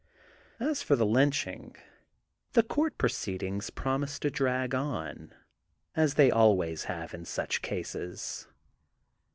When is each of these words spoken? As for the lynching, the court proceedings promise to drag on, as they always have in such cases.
As 0.59 0.81
for 0.81 0.95
the 0.95 1.05
lynching, 1.05 1.75
the 2.53 2.63
court 2.63 2.97
proceedings 2.97 3.69
promise 3.69 4.17
to 4.21 4.31
drag 4.31 4.73
on, 4.73 5.31
as 5.93 6.15
they 6.15 6.31
always 6.31 6.85
have 6.85 7.13
in 7.13 7.23
such 7.23 7.61
cases. 7.61 8.47